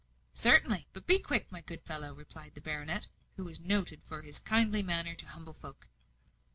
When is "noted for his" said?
3.59-4.39